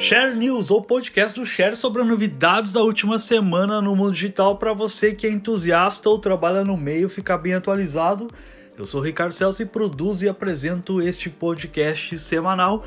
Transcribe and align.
Share 0.00 0.32
News, 0.32 0.70
ou 0.70 0.80
podcast 0.80 1.34
do 1.34 1.44
Share 1.44 1.74
sobre 1.74 2.04
novidades 2.04 2.72
da 2.72 2.80
última 2.80 3.18
semana 3.18 3.82
no 3.82 3.96
mundo 3.96 4.12
digital 4.12 4.56
para 4.56 4.72
você 4.72 5.12
que 5.12 5.26
é 5.26 5.30
entusiasta 5.30 6.08
ou 6.08 6.20
trabalha 6.20 6.64
no 6.64 6.76
meio 6.76 7.08
ficar 7.08 7.36
bem 7.36 7.54
atualizado. 7.54 8.28
Eu 8.78 8.86
sou 8.86 9.00
Ricardo 9.00 9.34
Celso 9.34 9.60
e 9.60 9.66
produzo 9.66 10.24
e 10.24 10.28
apresento 10.28 11.02
este 11.02 11.28
podcast 11.28 12.16
semanal. 12.16 12.86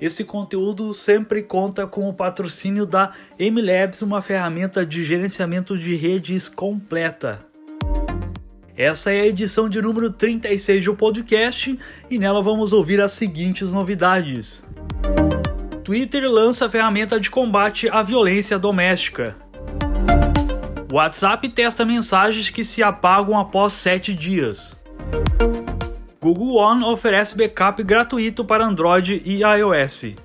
Esse 0.00 0.24
conteúdo 0.24 0.92
sempre 0.92 1.40
conta 1.40 1.86
com 1.86 2.08
o 2.08 2.12
patrocínio 2.12 2.84
da 2.84 3.12
MLabs, 3.38 4.02
uma 4.02 4.20
ferramenta 4.20 4.84
de 4.84 5.04
gerenciamento 5.04 5.78
de 5.78 5.94
redes 5.94 6.48
completa. 6.48 7.46
Essa 8.76 9.12
é 9.12 9.20
a 9.20 9.26
edição 9.26 9.68
de 9.68 9.80
número 9.80 10.10
36 10.10 10.84
do 10.84 10.96
podcast 10.96 11.78
e 12.10 12.18
nela 12.18 12.42
vamos 12.42 12.72
ouvir 12.72 13.00
as 13.00 13.12
seguintes 13.12 13.70
novidades. 13.70 14.65
Twitter 15.86 16.28
lança 16.28 16.68
ferramenta 16.68 17.20
de 17.20 17.30
combate 17.30 17.88
à 17.88 18.02
violência 18.02 18.58
doméstica. 18.58 19.36
WhatsApp 20.90 21.48
testa 21.50 21.84
mensagens 21.84 22.50
que 22.50 22.64
se 22.64 22.82
apagam 22.82 23.38
após 23.38 23.72
7 23.74 24.12
dias. 24.12 24.76
Google 26.20 26.56
One 26.56 26.84
oferece 26.86 27.36
backup 27.36 27.80
gratuito 27.84 28.44
para 28.44 28.66
Android 28.66 29.22
e 29.24 29.42
iOS. 29.44 30.16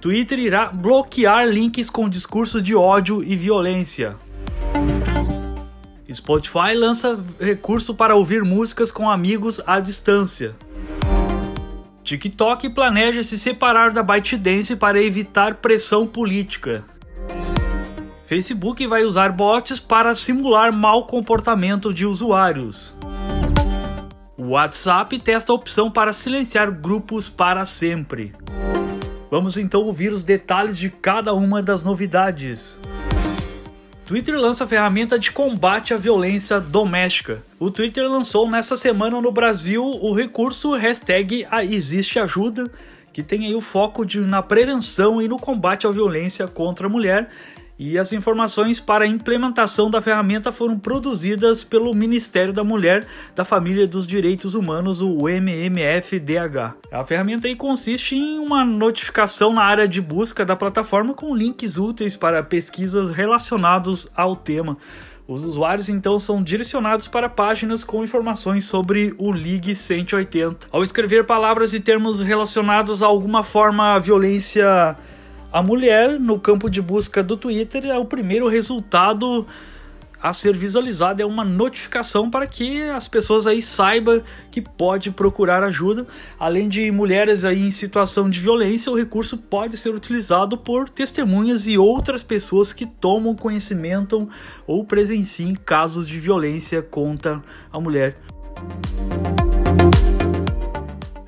Twitter 0.00 0.38
irá 0.38 0.70
bloquear 0.72 1.46
links 1.46 1.90
com 1.90 2.08
discurso 2.08 2.62
de 2.62 2.74
ódio 2.74 3.22
e 3.22 3.36
violência. 3.36 4.16
Spotify 6.10 6.72
lança 6.74 7.22
recurso 7.38 7.94
para 7.94 8.16
ouvir 8.16 8.42
músicas 8.44 8.90
com 8.90 9.10
amigos 9.10 9.60
à 9.66 9.78
distância. 9.78 10.56
TikTok 12.06 12.68
planeja 12.68 13.24
se 13.24 13.36
separar 13.36 13.90
da 13.90 14.00
ByteDance 14.00 14.76
para 14.76 15.02
evitar 15.02 15.56
pressão 15.56 16.06
política. 16.06 16.84
Facebook 18.26 18.86
vai 18.86 19.02
usar 19.02 19.32
bots 19.32 19.80
para 19.80 20.14
simular 20.14 20.72
mau 20.72 21.04
comportamento 21.04 21.92
de 21.92 22.06
usuários. 22.06 22.94
O 24.38 24.50
WhatsApp 24.50 25.18
testa 25.18 25.50
a 25.50 25.54
opção 25.56 25.90
para 25.90 26.12
silenciar 26.12 26.70
grupos 26.70 27.28
para 27.28 27.66
sempre. 27.66 28.32
Vamos 29.28 29.56
então 29.56 29.82
ouvir 29.82 30.12
os 30.12 30.22
detalhes 30.22 30.78
de 30.78 30.88
cada 30.88 31.34
uma 31.34 31.60
das 31.60 31.82
novidades. 31.82 32.78
Twitter 34.06 34.38
lança 34.38 34.64
ferramenta 34.68 35.18
de 35.18 35.32
combate 35.32 35.92
à 35.92 35.96
violência 35.96 36.60
doméstica. 36.60 37.42
O 37.58 37.72
Twitter 37.72 38.08
lançou 38.08 38.48
nesta 38.48 38.76
semana 38.76 39.20
no 39.20 39.32
Brasil 39.32 39.82
o 39.82 40.14
recurso 40.14 40.74
hashtag 40.74 41.44
Existe 41.68 42.20
Ajuda, 42.20 42.70
que 43.12 43.20
tem 43.20 43.46
aí 43.46 43.54
o 43.56 43.60
foco 43.60 44.06
de, 44.06 44.20
na 44.20 44.44
prevenção 44.44 45.20
e 45.20 45.26
no 45.26 45.36
combate 45.36 45.88
à 45.88 45.90
violência 45.90 46.46
contra 46.46 46.86
a 46.86 46.88
mulher 46.88 47.28
e 47.78 47.98
as 47.98 48.12
informações 48.12 48.80
para 48.80 49.04
a 49.04 49.08
implementação 49.08 49.90
da 49.90 50.00
ferramenta 50.00 50.50
foram 50.50 50.78
produzidas 50.78 51.62
pelo 51.62 51.94
Ministério 51.94 52.52
da 52.52 52.64
Mulher, 52.64 53.06
da 53.34 53.44
Família 53.44 53.84
e 53.84 53.86
dos 53.86 54.06
Direitos 54.06 54.54
Humanos, 54.54 55.02
o 55.02 55.28
MMFDH. 55.28 56.74
A 56.90 57.04
ferramenta 57.04 57.54
consiste 57.56 58.16
em 58.16 58.38
uma 58.38 58.64
notificação 58.64 59.52
na 59.52 59.62
área 59.62 59.86
de 59.86 60.00
busca 60.00 60.44
da 60.44 60.56
plataforma 60.56 61.14
com 61.14 61.34
links 61.34 61.76
úteis 61.76 62.16
para 62.16 62.42
pesquisas 62.42 63.10
relacionados 63.10 64.10
ao 64.16 64.34
tema. 64.34 64.76
Os 65.28 65.42
usuários 65.42 65.88
então 65.88 66.20
são 66.20 66.40
direcionados 66.40 67.08
para 67.08 67.28
páginas 67.28 67.82
com 67.82 68.04
informações 68.04 68.64
sobre 68.64 69.12
o 69.18 69.32
Ligue 69.32 69.74
180. 69.74 70.68
Ao 70.70 70.84
escrever 70.84 71.24
palavras 71.24 71.74
e 71.74 71.80
termos 71.80 72.20
relacionados 72.20 73.02
a 73.02 73.06
alguma 73.06 73.42
forma 73.42 73.98
violência 73.98 74.96
a 75.52 75.62
mulher 75.62 76.18
no 76.18 76.38
campo 76.38 76.68
de 76.68 76.82
busca 76.82 77.22
do 77.22 77.36
Twitter 77.36 77.86
é 77.86 77.98
o 77.98 78.04
primeiro 78.04 78.48
resultado 78.48 79.46
a 80.22 80.32
ser 80.32 80.56
visualizado, 80.56 81.22
é 81.22 81.26
uma 81.26 81.44
notificação 81.44 82.30
para 82.30 82.46
que 82.46 82.82
as 82.82 83.06
pessoas 83.06 83.46
aí 83.46 83.62
saibam 83.62 84.22
que 84.50 84.60
pode 84.60 85.10
procurar 85.10 85.62
ajuda. 85.62 86.06
Além 86.38 86.68
de 86.68 86.90
mulheres 86.90 87.44
aí 87.44 87.62
em 87.62 87.70
situação 87.70 88.28
de 88.28 88.40
violência, 88.40 88.90
o 88.90 88.96
recurso 88.96 89.38
pode 89.38 89.76
ser 89.76 89.94
utilizado 89.94 90.56
por 90.56 90.88
testemunhas 90.88 91.66
e 91.66 91.78
outras 91.78 92.22
pessoas 92.22 92.72
que 92.72 92.86
tomam 92.86 93.34
conhecimento 93.34 94.28
ou 94.66 94.84
presenciem 94.84 95.54
casos 95.54 96.06
de 96.06 96.18
violência 96.18 96.82
contra 96.82 97.42
a 97.72 97.78
mulher. 97.78 98.16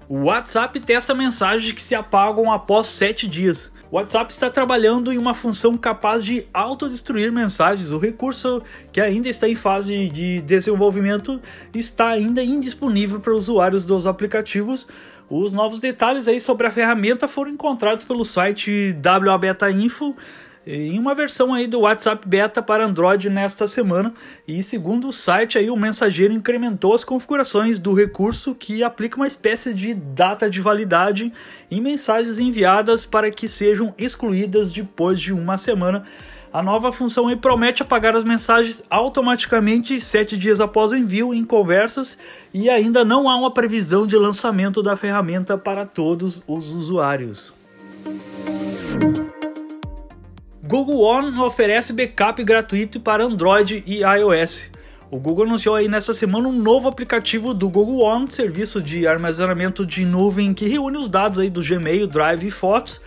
O 0.08 0.24
WhatsApp 0.24 0.80
testa 0.80 1.14
mensagens 1.14 1.72
que 1.72 1.82
se 1.82 1.94
apagam 1.94 2.50
após 2.50 2.86
7 2.88 3.28
dias. 3.28 3.70
O 3.90 3.96
WhatsApp 3.96 4.30
está 4.30 4.50
trabalhando 4.50 5.10
em 5.10 5.16
uma 5.16 5.32
função 5.32 5.74
capaz 5.74 6.22
de 6.22 6.46
autodestruir 6.52 7.32
mensagens. 7.32 7.90
O 7.90 7.96
recurso, 7.96 8.62
que 8.92 9.00
ainda 9.00 9.30
está 9.30 9.48
em 9.48 9.54
fase 9.54 10.10
de 10.10 10.42
desenvolvimento, 10.42 11.40
está 11.74 12.10
ainda 12.10 12.42
indisponível 12.42 13.18
para 13.18 13.34
usuários 13.34 13.86
dos 13.86 14.06
aplicativos. 14.06 14.86
Os 15.30 15.54
novos 15.54 15.80
detalhes 15.80 16.28
aí 16.28 16.38
sobre 16.38 16.66
a 16.66 16.70
ferramenta 16.70 17.26
foram 17.26 17.50
encontrados 17.50 18.04
pelo 18.04 18.26
site 18.26 18.94
WA 19.02 19.70
Info 19.70 20.14
em 20.70 20.98
uma 20.98 21.14
versão 21.14 21.54
aí 21.54 21.66
do 21.66 21.80
WhatsApp 21.80 22.28
Beta 22.28 22.60
para 22.60 22.84
Android 22.84 23.30
nesta 23.30 23.66
semana. 23.66 24.12
E 24.46 24.62
segundo 24.62 25.08
o 25.08 25.12
site 25.12 25.56
aí, 25.56 25.70
o 25.70 25.76
mensageiro 25.76 26.34
incrementou 26.34 26.92
as 26.92 27.04
configurações 27.04 27.78
do 27.78 27.94
recurso 27.94 28.54
que 28.54 28.84
aplica 28.84 29.16
uma 29.16 29.26
espécie 29.26 29.72
de 29.72 29.94
data 29.94 30.50
de 30.50 30.60
validade 30.60 31.32
em 31.70 31.80
mensagens 31.80 32.38
enviadas 32.38 33.06
para 33.06 33.30
que 33.30 33.48
sejam 33.48 33.94
excluídas 33.96 34.70
depois 34.70 35.18
de 35.18 35.32
uma 35.32 35.56
semana. 35.56 36.04
A 36.52 36.62
nova 36.62 36.92
função 36.92 37.34
promete 37.38 37.82
apagar 37.82 38.14
as 38.14 38.24
mensagens 38.24 38.84
automaticamente 38.90 39.98
sete 40.00 40.36
dias 40.36 40.60
após 40.60 40.92
o 40.92 40.96
envio 40.96 41.32
em 41.32 41.44
conversas 41.44 42.18
e 42.52 42.68
ainda 42.68 43.04
não 43.04 43.28
há 43.28 43.36
uma 43.36 43.52
previsão 43.52 44.06
de 44.06 44.16
lançamento 44.16 44.82
da 44.82 44.96
ferramenta 44.96 45.56
para 45.56 45.86
todos 45.86 46.42
os 46.46 46.68
usuários. 46.70 47.54
Google 50.68 51.00
One 51.00 51.40
oferece 51.40 51.94
backup 51.94 52.44
gratuito 52.44 53.00
para 53.00 53.24
Android 53.24 53.82
e 53.86 54.02
iOS. 54.02 54.70
O 55.10 55.18
Google 55.18 55.46
anunciou 55.46 55.74
aí 55.74 55.88
nesta 55.88 56.12
semana 56.12 56.46
um 56.46 56.52
novo 56.52 56.90
aplicativo 56.90 57.54
do 57.54 57.70
Google 57.70 58.00
One, 58.00 58.30
serviço 58.30 58.78
de 58.82 59.06
armazenamento 59.06 59.86
de 59.86 60.04
nuvem 60.04 60.52
que 60.52 60.68
reúne 60.68 60.98
os 60.98 61.08
dados 61.08 61.38
aí 61.38 61.48
do 61.48 61.62
Gmail, 61.62 62.06
Drive 62.06 62.44
e 62.46 62.50
fotos. 62.50 63.00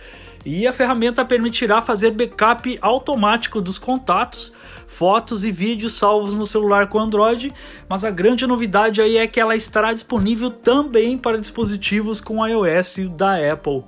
E 0.44 0.66
a 0.66 0.72
ferramenta 0.72 1.24
permitirá 1.24 1.80
fazer 1.80 2.10
backup 2.10 2.76
automático 2.82 3.60
dos 3.60 3.78
contatos, 3.78 4.52
fotos 4.88 5.44
e 5.44 5.52
vídeos 5.52 5.92
salvos 5.92 6.34
no 6.34 6.48
celular 6.48 6.88
com 6.88 6.98
Android, 6.98 7.52
mas 7.88 8.04
a 8.04 8.10
grande 8.10 8.44
novidade 8.44 9.00
aí 9.00 9.18
é 9.18 9.26
que 9.28 9.38
ela 9.38 9.54
estará 9.54 9.92
disponível 9.92 10.50
também 10.50 11.16
para 11.16 11.38
dispositivos 11.38 12.20
com 12.20 12.44
iOS 12.44 12.96
da 13.16 13.36
Apple. 13.52 13.84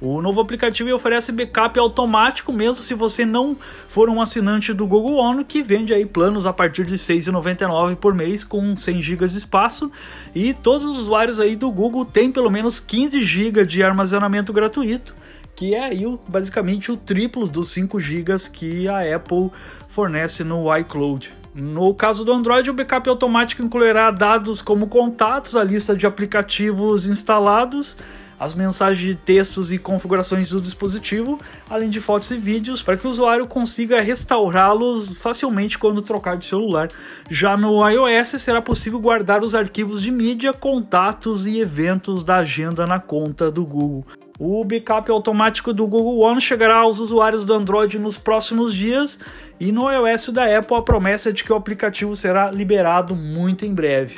O 0.00 0.22
novo 0.22 0.40
aplicativo 0.40 0.94
oferece 0.94 1.30
backup 1.30 1.78
automático 1.78 2.50
mesmo 2.54 2.76
se 2.76 2.94
você 2.94 3.26
não 3.26 3.54
for 3.86 4.08
um 4.08 4.22
assinante 4.22 4.72
do 4.72 4.86
Google 4.86 5.16
One, 5.16 5.44
que 5.44 5.62
vende 5.62 5.92
aí 5.92 6.06
planos 6.06 6.46
a 6.46 6.54
partir 6.54 6.86
de 6.86 6.92
R$ 6.92 6.96
6,99 6.96 7.96
por 7.96 8.14
mês 8.14 8.42
com 8.42 8.74
100 8.74 9.02
GB 9.02 9.28
de 9.28 9.36
espaço. 9.36 9.92
E 10.34 10.54
todos 10.54 10.86
os 10.86 10.96
usuários 11.00 11.38
aí 11.38 11.54
do 11.54 11.70
Google 11.70 12.06
têm 12.06 12.32
pelo 12.32 12.50
menos 12.50 12.80
15 12.80 13.22
GB 13.22 13.66
de 13.66 13.82
armazenamento 13.82 14.54
gratuito, 14.54 15.14
que 15.54 15.74
é 15.74 15.84
aí 15.84 16.18
basicamente 16.26 16.90
o 16.90 16.96
triplo 16.96 17.46
dos 17.46 17.68
5 17.68 18.00
GB 18.00 18.36
que 18.50 18.88
a 18.88 19.14
Apple 19.14 19.50
fornece 19.88 20.42
no 20.42 20.74
iCloud. 20.78 21.30
No 21.54 21.92
caso 21.92 22.24
do 22.24 22.32
Android, 22.32 22.70
o 22.70 22.72
backup 22.72 23.06
automático 23.10 23.62
incluirá 23.62 24.10
dados 24.10 24.62
como 24.62 24.86
contatos, 24.86 25.56
a 25.56 25.64
lista 25.64 25.94
de 25.94 26.06
aplicativos 26.06 27.04
instalados 27.04 27.98
as 28.40 28.54
mensagens 28.54 29.06
de 29.06 29.14
textos 29.14 29.70
e 29.70 29.76
configurações 29.76 30.48
do 30.48 30.62
dispositivo, 30.62 31.38
além 31.68 31.90
de 31.90 32.00
fotos 32.00 32.30
e 32.30 32.38
vídeos, 32.38 32.82
para 32.82 32.96
que 32.96 33.06
o 33.06 33.10
usuário 33.10 33.46
consiga 33.46 34.00
restaurá-los 34.00 35.14
facilmente 35.18 35.78
quando 35.78 36.00
trocar 36.00 36.38
de 36.38 36.46
celular. 36.46 36.88
Já 37.30 37.54
no 37.54 37.86
iOS 37.86 38.28
será 38.40 38.62
possível 38.62 38.98
guardar 38.98 39.42
os 39.42 39.54
arquivos 39.54 40.00
de 40.00 40.10
mídia, 40.10 40.54
contatos 40.54 41.46
e 41.46 41.60
eventos 41.60 42.24
da 42.24 42.36
agenda 42.38 42.86
na 42.86 42.98
conta 42.98 43.50
do 43.50 43.62
Google. 43.66 44.06
O 44.38 44.64
backup 44.64 45.10
automático 45.10 45.70
do 45.70 45.86
Google 45.86 46.20
One 46.20 46.40
chegará 46.40 46.78
aos 46.78 46.98
usuários 46.98 47.44
do 47.44 47.52
Android 47.52 47.98
nos 47.98 48.16
próximos 48.16 48.72
dias 48.72 49.20
e 49.60 49.70
no 49.70 49.90
iOS 49.92 50.30
da 50.30 50.58
Apple 50.58 50.78
a 50.78 50.80
promessa 50.80 51.28
é 51.28 51.32
de 51.32 51.44
que 51.44 51.52
o 51.52 51.56
aplicativo 51.56 52.16
será 52.16 52.50
liberado 52.50 53.14
muito 53.14 53.66
em 53.66 53.74
breve. 53.74 54.16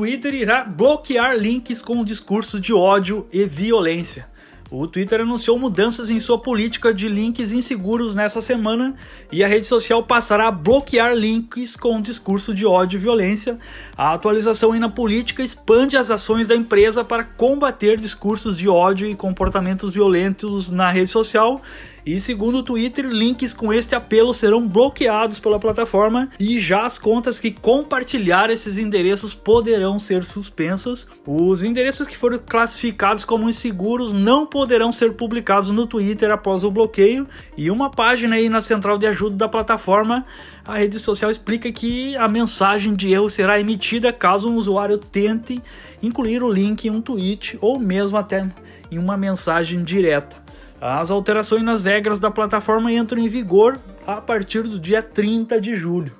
Twitter 0.00 0.32
irá 0.32 0.64
bloquear 0.64 1.36
links 1.36 1.82
com 1.82 2.02
discurso 2.02 2.58
de 2.58 2.72
ódio 2.72 3.26
e 3.30 3.44
violência. 3.44 4.26
O 4.70 4.86
Twitter 4.86 5.20
anunciou 5.20 5.58
mudanças 5.58 6.08
em 6.08 6.18
sua 6.18 6.38
política 6.38 6.94
de 6.94 7.06
links 7.06 7.52
inseguros 7.52 8.14
nessa 8.14 8.40
semana 8.40 8.94
e 9.30 9.44
a 9.44 9.46
rede 9.46 9.66
social 9.66 10.02
passará 10.02 10.48
a 10.48 10.50
bloquear 10.50 11.14
links 11.14 11.76
com 11.76 12.00
discurso 12.00 12.54
de 12.54 12.64
ódio 12.64 12.96
e 12.96 13.00
violência. 13.00 13.58
A 13.94 14.14
atualização 14.14 14.72
na 14.78 14.88
política 14.88 15.42
expande 15.42 15.98
as 15.98 16.10
ações 16.10 16.46
da 16.46 16.56
empresa 16.56 17.04
para 17.04 17.22
combater 17.22 17.98
discursos 17.98 18.56
de 18.56 18.70
ódio 18.70 19.06
e 19.06 19.14
comportamentos 19.14 19.90
violentos 19.90 20.70
na 20.70 20.90
rede 20.90 21.10
social 21.10 21.60
e 22.04 22.18
segundo 22.18 22.58
o 22.58 22.62
Twitter, 22.62 23.06
links 23.06 23.52
com 23.52 23.72
este 23.72 23.94
apelo 23.94 24.32
serão 24.32 24.66
bloqueados 24.66 25.38
pela 25.38 25.58
plataforma 25.58 26.30
e 26.38 26.58
já 26.58 26.84
as 26.84 26.98
contas 26.98 27.38
que 27.38 27.50
compartilhar 27.50 28.50
esses 28.50 28.78
endereços 28.78 29.34
poderão 29.34 29.98
ser 29.98 30.24
suspensas. 30.24 31.06
Os 31.26 31.62
endereços 31.62 32.06
que 32.06 32.16
foram 32.16 32.38
classificados 32.38 33.24
como 33.24 33.48
inseguros 33.48 34.12
não 34.12 34.46
poderão 34.46 34.90
ser 34.90 35.12
publicados 35.12 35.70
no 35.70 35.86
Twitter 35.86 36.30
após 36.30 36.64
o 36.64 36.70
bloqueio. 36.70 37.28
E 37.56 37.70
uma 37.70 37.90
página 37.90 38.36
aí 38.36 38.48
na 38.48 38.62
central 38.62 38.96
de 38.96 39.06
ajuda 39.06 39.36
da 39.36 39.48
plataforma, 39.48 40.24
a 40.64 40.78
rede 40.78 40.98
social 40.98 41.30
explica 41.30 41.70
que 41.70 42.16
a 42.16 42.28
mensagem 42.28 42.94
de 42.94 43.12
erro 43.12 43.28
será 43.28 43.60
emitida 43.60 44.12
caso 44.12 44.48
um 44.48 44.56
usuário 44.56 44.98
tente 44.98 45.60
incluir 46.02 46.42
o 46.42 46.50
link 46.50 46.86
em 46.86 46.90
um 46.90 47.02
tweet 47.02 47.58
ou 47.60 47.78
mesmo 47.78 48.16
até 48.16 48.48
em 48.90 48.98
uma 48.98 49.16
mensagem 49.16 49.84
direta. 49.84 50.49
As 50.80 51.10
alterações 51.10 51.62
nas 51.62 51.84
regras 51.84 52.18
da 52.18 52.30
plataforma 52.30 52.90
entram 52.90 53.20
em 53.20 53.28
vigor 53.28 53.78
a 54.06 54.18
partir 54.18 54.62
do 54.62 54.78
dia 54.78 55.02
30 55.02 55.60
de 55.60 55.76
julho. 55.76 56.14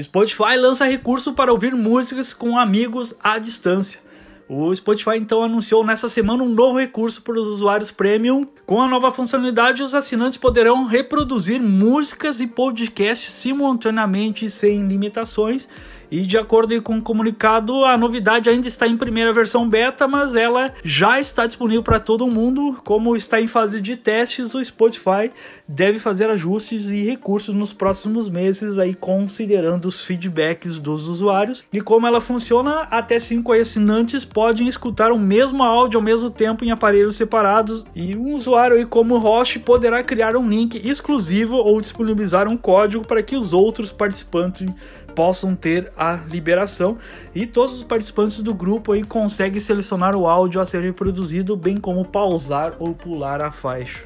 Spotify 0.00 0.56
lança 0.56 0.84
recurso 0.84 1.32
para 1.32 1.52
ouvir 1.52 1.74
músicas 1.74 2.34
com 2.34 2.58
amigos 2.58 3.14
à 3.22 3.38
distância. 3.38 4.00
O 4.48 4.74
Spotify 4.74 5.16
então 5.16 5.42
anunciou 5.42 5.84
nessa 5.84 6.08
semana 6.08 6.42
um 6.42 6.48
novo 6.48 6.78
recurso 6.78 7.22
para 7.22 7.38
os 7.38 7.46
usuários 7.46 7.90
premium. 7.90 8.46
Com 8.66 8.80
a 8.80 8.88
nova 8.88 9.12
funcionalidade, 9.12 9.82
os 9.82 9.94
assinantes 9.94 10.38
poderão 10.38 10.86
reproduzir 10.86 11.60
músicas 11.60 12.40
e 12.40 12.46
podcasts 12.46 13.32
simultaneamente 13.32 14.48
sem 14.48 14.88
limitações 14.88 15.68
e 16.10 16.22
de 16.22 16.38
acordo 16.38 16.80
com 16.82 16.98
o 16.98 17.02
comunicado, 17.02 17.84
a 17.84 17.96
novidade 17.96 18.48
ainda 18.48 18.66
está 18.66 18.86
em 18.86 18.96
primeira 18.96 19.32
versão 19.32 19.68
beta, 19.68 20.08
mas 20.08 20.34
ela 20.34 20.72
já 20.82 21.20
está 21.20 21.46
disponível 21.46 21.82
para 21.82 22.00
todo 22.00 22.26
mundo. 22.26 22.78
Como 22.84 23.16
está 23.16 23.40
em 23.40 23.46
fase 23.46 23.80
de 23.80 23.96
testes, 23.96 24.54
o 24.54 24.64
Spotify 24.64 25.30
deve 25.66 25.98
fazer 25.98 26.30
ajustes 26.30 26.90
e 26.90 27.04
recursos 27.04 27.54
nos 27.54 27.72
próximos 27.72 28.28
meses, 28.30 28.78
aí 28.78 28.94
considerando 28.94 29.86
os 29.86 30.02
feedbacks 30.02 30.78
dos 30.78 31.08
usuários. 31.08 31.64
E 31.72 31.80
como 31.80 32.06
ela 32.06 32.20
funciona, 32.20 32.82
até 32.90 33.18
cinco 33.18 33.52
assinantes 33.52 34.24
podem 34.24 34.68
escutar 34.68 35.12
o 35.12 35.18
mesmo 35.18 35.62
áudio 35.62 35.98
ao 35.98 36.04
mesmo 36.04 36.30
tempo 36.30 36.64
em 36.64 36.70
aparelhos 36.70 37.16
separados. 37.16 37.84
E 37.94 38.16
um 38.16 38.34
usuário 38.34 38.76
aí 38.76 38.86
como 38.86 39.18
host 39.18 39.58
poderá 39.58 40.02
criar 40.02 40.36
um 40.36 40.48
link 40.48 40.76
exclusivo 40.76 41.56
ou 41.56 41.80
disponibilizar 41.80 42.48
um 42.48 42.56
código 42.56 43.06
para 43.06 43.22
que 43.22 43.36
os 43.36 43.52
outros 43.52 43.92
participantes 43.92 44.66
possam 45.14 45.54
ter 45.54 45.92
a 45.96 46.14
liberação 46.14 46.98
e 47.34 47.46
todos 47.46 47.76
os 47.76 47.84
participantes 47.84 48.40
do 48.40 48.54
grupo 48.54 48.92
aí 48.92 49.02
conseguem 49.04 49.60
selecionar 49.60 50.14
o 50.16 50.26
áudio 50.26 50.60
a 50.60 50.66
ser 50.66 50.82
reproduzido, 50.82 51.56
bem 51.56 51.76
como 51.76 52.04
pausar 52.04 52.74
ou 52.78 52.94
pular 52.94 53.42
a 53.42 53.50
faixa. 53.50 54.04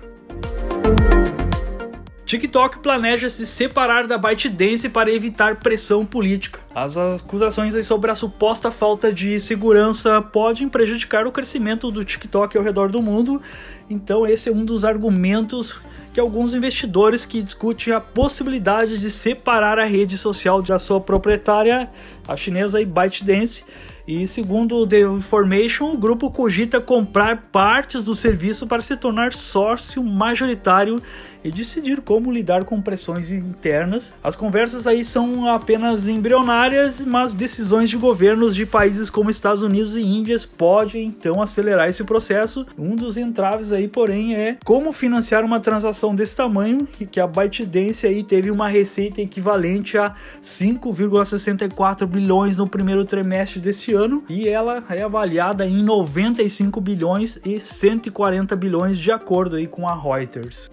TikTok 2.32 2.78
planeja 2.78 3.28
se 3.28 3.44
separar 3.44 4.06
da 4.06 4.16
ByteDance 4.16 4.88
para 4.88 5.12
evitar 5.12 5.56
pressão 5.56 6.06
política. 6.06 6.60
As 6.74 6.96
acusações 6.96 7.86
sobre 7.86 8.10
a 8.10 8.14
suposta 8.14 8.70
falta 8.70 9.12
de 9.12 9.38
segurança 9.38 10.22
podem 10.22 10.66
prejudicar 10.66 11.26
o 11.26 11.32
crescimento 11.32 11.90
do 11.90 12.02
TikTok 12.02 12.56
ao 12.56 12.64
redor 12.64 12.90
do 12.90 13.02
mundo. 13.02 13.42
Então 13.90 14.26
esse 14.26 14.48
é 14.48 14.52
um 14.52 14.64
dos 14.64 14.82
argumentos 14.82 15.78
que 16.12 16.20
alguns 16.20 16.54
investidores 16.54 17.24
que 17.24 17.42
discutem 17.42 17.92
a 17.92 18.00
possibilidade 18.00 18.98
de 18.98 19.10
separar 19.10 19.78
a 19.78 19.84
rede 19.84 20.18
social 20.18 20.62
da 20.62 20.78
sua 20.78 21.00
proprietária, 21.00 21.88
a 22.28 22.36
chinesa 22.36 22.78
ByteDance, 22.84 23.64
e 24.06 24.26
segundo 24.26 24.76
o 24.76 24.86
The 24.86 25.00
Information, 25.00 25.92
o 25.92 25.96
grupo 25.96 26.30
cogita 26.30 26.80
comprar 26.80 27.48
partes 27.52 28.02
do 28.02 28.14
serviço 28.14 28.66
para 28.66 28.82
se 28.82 28.96
tornar 28.96 29.32
sócio 29.32 30.02
majoritário 30.02 31.00
e 31.44 31.50
decidir 31.50 32.00
como 32.00 32.30
lidar 32.30 32.64
com 32.64 32.80
pressões 32.80 33.30
internas. 33.30 34.12
As 34.22 34.36
conversas 34.36 34.86
aí 34.86 35.04
são 35.04 35.46
apenas 35.48 36.08
embrionárias, 36.08 37.04
mas 37.04 37.32
decisões 37.34 37.90
de 37.90 37.96
governos 37.96 38.54
de 38.54 38.66
países 38.66 39.10
como 39.10 39.30
Estados 39.30 39.62
Unidos 39.62 39.96
e 39.96 40.02
Índias 40.02 40.44
podem 40.46 41.06
então 41.06 41.42
acelerar 41.42 41.88
esse 41.88 42.04
processo. 42.04 42.66
Um 42.78 42.94
dos 42.96 43.16
entraves 43.16 43.72
aí, 43.72 43.88
porém, 43.88 44.34
é 44.34 44.56
como 44.64 44.92
financiar 44.92 45.44
uma 45.44 45.60
transação 45.60 46.14
desse 46.14 46.36
tamanho, 46.36 46.86
que 46.86 47.20
a 47.20 47.26
ByteDance 47.26 48.06
aí 48.06 48.22
teve 48.22 48.50
uma 48.50 48.68
receita 48.68 49.20
equivalente 49.20 49.98
a 49.98 50.14
5,64 50.42 52.06
bilhões 52.06 52.56
no 52.56 52.68
primeiro 52.68 53.04
trimestre 53.04 53.60
desse 53.60 53.92
ano 53.92 54.24
e 54.28 54.48
ela 54.48 54.82
é 54.88 55.02
avaliada 55.02 55.66
em 55.66 55.82
95 55.82 56.80
bilhões 56.80 57.38
e 57.44 57.60
140 57.60 58.54
bilhões 58.56 58.98
de 58.98 59.10
acordo 59.10 59.56
aí 59.56 59.66
com 59.66 59.88
a 59.88 59.94
Reuters. 59.94 60.70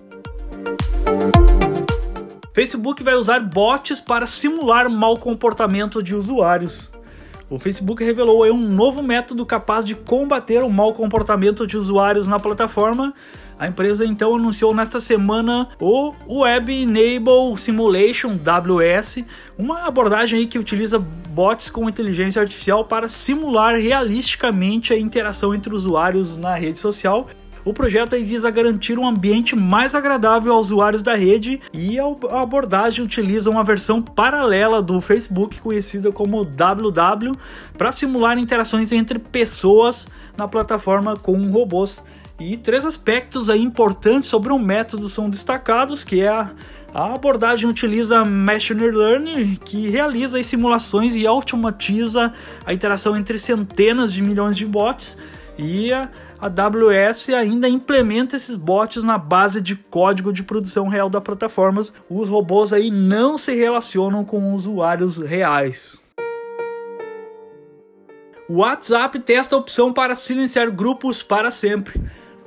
Facebook 2.54 3.02
vai 3.04 3.16
usar 3.16 3.40
bots 3.40 4.02
para 4.02 4.28
simular 4.28 4.90
mau 4.90 5.18
comportamento 5.18 6.04
de 6.04 6.14
usuários. 6.14 6.92
O 7.50 7.58
Facebook 7.58 8.04
revelou 8.04 8.46
um 8.46 8.58
novo 8.58 9.02
método 9.02 9.44
capaz 9.46 9.84
de 9.84 9.96
combater 9.96 10.62
o 10.62 10.70
mau 10.70 10.94
comportamento 10.94 11.66
de 11.66 11.78
usuários 11.78 12.28
na 12.28 12.38
plataforma. 12.38 13.14
A 13.58 13.68
empresa 13.68 14.06
então 14.06 14.36
anunciou 14.36 14.74
nesta 14.74 15.00
semana 15.00 15.70
o 15.80 16.14
Web 16.28 16.84
Enable 16.84 17.58
Simulation 17.58 18.38
WS, 18.38 19.26
uma 19.58 19.88
abordagem 19.88 20.48
que 20.48 20.60
utiliza 20.60 21.00
bots 21.00 21.72
com 21.72 21.90
inteligência 21.90 22.42
artificial 22.42 22.86
para 22.86 23.08
simular 23.08 23.76
realisticamente 23.76 24.94
a 24.94 25.00
interação 25.00 25.56
entre 25.56 25.74
usuários 25.74 26.38
na 26.38 26.56
rede 26.56 26.78
social 26.78 27.28
o 27.70 27.74
projeto 27.74 28.16
visa 28.18 28.50
garantir 28.50 28.98
um 28.98 29.08
ambiente 29.08 29.56
mais 29.56 29.94
agradável 29.94 30.54
aos 30.54 30.68
usuários 30.68 31.04
da 31.04 31.14
rede 31.14 31.62
e 31.72 32.00
a 32.00 32.42
abordagem 32.42 33.06
utiliza 33.06 33.50
uma 33.50 33.64
versão 33.64 34.02
paralela 34.02 34.82
do 34.82 35.00
Facebook 35.00 35.60
conhecida 35.60 36.12
como 36.12 36.44
WW 36.44 37.36
para 37.78 37.92
simular 37.92 38.40
interações 38.40 38.92
entre 38.92 39.20
pessoas 39.20 40.08
na 40.36 40.48
plataforma 40.48 41.16
com 41.16 41.52
robôs. 41.52 42.04
E 42.40 42.58
três 42.58 42.86
aspectos 42.86 43.50
aí 43.50 43.62
importantes 43.62 44.30
sobre 44.30 44.52
o 44.52 44.58
método 44.58 45.08
são 45.08 45.30
destacados, 45.30 46.04
que 46.04 46.22
é 46.22 46.30
a 46.30 46.50
a 46.92 47.14
abordagem 47.14 47.70
utiliza 47.70 48.26
Machine 48.26 48.90
Learning, 48.90 49.60
que 49.64 49.88
realiza 49.88 50.42
simulações 50.42 51.14
e 51.16 51.28
automatiza 51.28 52.34
a 52.66 52.74
interação 52.74 53.16
entre 53.16 53.38
centenas 53.38 54.12
de 54.12 54.24
milhões 54.24 54.58
de 54.58 54.66
bots, 54.66 55.16
e 55.56 55.92
a 56.42 56.46
AWS 56.46 57.30
ainda 57.30 57.68
implementa 57.68 58.38
esses 58.38 58.56
bots 58.56 59.04
na 59.04 59.18
base 59.18 59.62
de 59.62 59.76
código 59.76 60.32
de 60.32 60.42
produção 60.42 60.88
real 60.88 61.10
da 61.10 61.20
plataforma. 61.20 61.82
Os 62.10 62.30
robôs 62.30 62.72
aí 62.72 62.90
não 62.90 63.38
se 63.38 63.54
relacionam 63.54 64.24
com 64.24 64.54
usuários 64.54 65.18
reais. 65.18 66.00
O 68.48 68.60
WhatsApp 68.60 69.20
testa 69.20 69.56
a 69.56 69.60
opção 69.60 69.92
para 69.94 70.16
silenciar 70.16 70.72
grupos 70.72 71.22
para 71.22 71.52
sempre. 71.52 72.02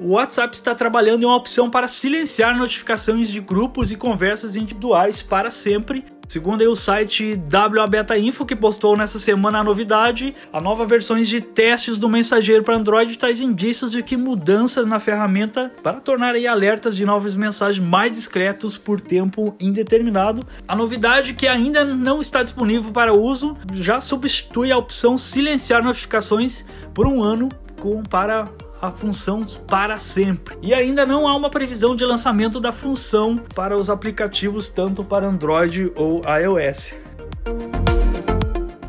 O 0.05 0.15
WhatsApp 0.15 0.57
está 0.57 0.75
trabalhando 0.75 1.23
em 1.23 1.27
uma 1.27 1.37
opção 1.37 1.71
para 1.71 1.87
silenciar 1.87 2.59
notificações 2.59 3.29
de 3.29 3.39
grupos 3.39 3.93
e 3.93 3.97
conversas 3.97 4.57
individuais 4.57 5.23
para 5.23 5.49
sempre 5.49 6.05
Segundo 6.33 6.63
o 6.65 6.75
site 6.75 7.39
WA 7.53 7.87
Beta 7.87 8.17
Info, 8.17 8.47
que 8.47 8.57
postou 8.57 8.97
nessa 8.97 9.19
semana 9.19 9.59
a 9.59 9.63
novidade, 9.63 10.35
a 10.51 10.63
nova 10.63 10.87
versões 10.87 11.29
de 11.29 11.43
testes 11.43 11.99
do 11.99 12.09
mensageiro 12.09 12.65
para 12.65 12.75
Android 12.75 13.19
traz 13.19 13.39
indícios 13.39 13.93
de 13.93 14.03
que 14.03 14.17
mudanças 14.17 14.87
na 14.87 14.99
ferramenta 14.99 15.71
para 15.83 16.01
tornar 16.01 16.35
alertas 16.35 16.97
de 16.97 17.05
novas 17.05 17.35
mensagens 17.35 17.87
mais 17.87 18.15
discretos 18.15 18.79
por 18.79 18.99
tempo 18.99 19.55
indeterminado. 19.61 20.43
A 20.67 20.75
novidade 20.75 21.35
que 21.35 21.47
ainda 21.47 21.85
não 21.85 22.23
está 22.23 22.43
disponível 22.43 22.91
para 22.91 23.15
uso 23.15 23.55
já 23.75 24.01
substitui 24.01 24.73
a 24.73 24.79
opção 24.79 25.19
silenciar 25.19 25.85
notificações 25.85 26.65
por 26.95 27.07
um 27.07 27.23
ano 27.23 27.51
com 27.79 28.03
para 28.03 28.49
a 28.83 28.91
função 28.91 29.47
para 29.69 29.97
sempre. 29.97 30.59
E 30.61 30.75
ainda 30.75 31.07
não 31.07 31.29
há 31.29 31.37
uma 31.37 31.49
previsão 31.49 31.95
de 31.95 32.05
lançamento 32.05 32.59
da 32.59 32.73
função 32.73 33.37
para 33.37 33.79
os 33.79 33.89
aplicativos 33.89 34.69
tanto 34.69 35.05
para 35.05 35.29
Android 35.29 35.93
ou 35.95 36.21
iOS. 36.27 36.97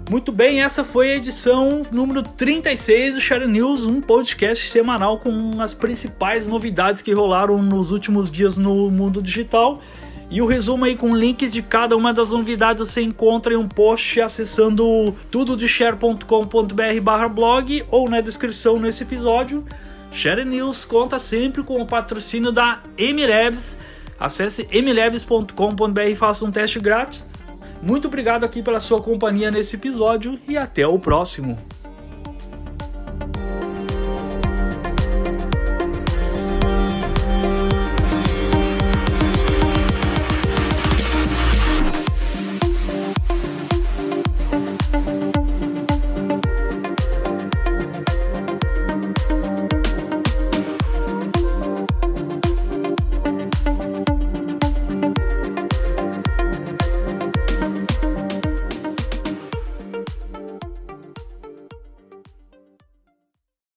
Muito 0.10 0.32
bem, 0.32 0.62
essa 0.62 0.84
foi 0.84 1.12
a 1.12 1.16
edição 1.16 1.84
número 1.92 2.24
36 2.24 3.16
do 3.16 3.22
Share 3.22 3.48
News, 3.48 3.84
um 3.86 4.02
podcast 4.02 4.70
semanal 4.70 5.20
com 5.20 5.62
as 5.62 5.74
principais 5.74 6.48
novidades 6.48 7.02
que 7.02 7.14
rolaram 7.14 7.62
nos 7.62 7.92
últimos 7.92 8.32
dias 8.32 8.58
no 8.58 8.90
mundo 8.90 9.22
digital. 9.22 9.80
E 10.30 10.42
o 10.42 10.46
resumo 10.46 10.86
aí 10.86 10.96
com 10.96 11.16
links 11.16 11.54
de 11.54 11.62
cada 11.62 11.96
uma 11.96 12.14
das 12.14 12.32
novidades 12.32 12.88
você 12.90 13.02
encontra 13.02 13.54
em 13.54 13.58
um 13.58 13.68
post 13.68 14.20
acessando 14.20 15.16
tudodeshare.com.br 15.30 17.02
barra 17.02 17.28
blog 17.28 17.86
ou 17.92 18.10
na 18.10 18.22
descrição 18.22 18.80
nesse 18.80 19.04
episódio. 19.04 19.64
Share 20.12 20.46
News 20.46 20.86
conta 20.86 21.20
sempre 21.20 21.64
com 21.64 21.82
o 21.82 21.86
patrocínio 21.86 22.52
da 22.52 22.82
MLabs. 22.98 23.78
Acesse 24.20 24.68
mlabs.com.br 24.72 26.02
e 26.08 26.16
faça 26.16 26.46
um 26.46 26.52
teste 26.52 26.80
grátis. 26.80 27.28
Muito 27.82 28.08
obrigado 28.08 28.44
aqui 28.44 28.64
pela 28.64 28.80
sua 28.80 29.02
companhia 29.02 29.52
nesse 29.52 29.76
episódio 29.76 30.40
e 30.48 30.56
até 30.56 30.88
o 30.88 30.98
próximo. 30.98 31.58